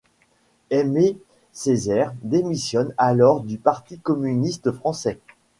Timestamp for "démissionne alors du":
2.23-3.59